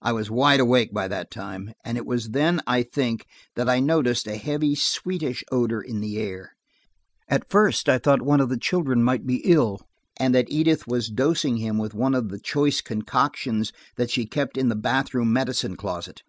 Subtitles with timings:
[0.00, 3.78] I was wide awake by that time, and it was then, I think, that I
[3.78, 6.56] noticed a heavy, sweetish odor in the air.
[7.28, 9.80] At first I thought one of the children might be ill,
[10.16, 14.58] and that Edith was dosing him with one of the choice concoctions that she kept
[14.58, 16.24] in the bath room medicine closet.